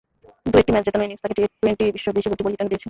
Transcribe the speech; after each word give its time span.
দু-একটি 0.51 0.71
match 0.73 0.83
জেতানো 0.87 1.03
innings 1.05 1.21
তাঁকে 1.23 1.35
টোয়েন্টি-বিশেষজ্ঞ 1.61 2.17
হিসেবেও 2.19 2.33
একটা 2.35 2.43
পরিচিতি 2.45 2.61
এনে 2.61 2.69
দিয়েছে। 2.71 2.79